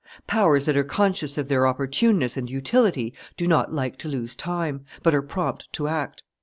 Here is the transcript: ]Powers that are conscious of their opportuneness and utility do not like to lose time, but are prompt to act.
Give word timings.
]Powers 0.25 0.65
that 0.65 0.75
are 0.75 0.83
conscious 0.83 1.37
of 1.37 1.47
their 1.47 1.65
opportuneness 1.71 2.35
and 2.35 2.49
utility 2.49 3.13
do 3.37 3.45
not 3.45 3.71
like 3.71 3.97
to 3.97 4.07
lose 4.09 4.35
time, 4.35 4.83
but 5.03 5.13
are 5.13 5.21
prompt 5.21 5.71
to 5.73 5.87
act. 5.87 6.23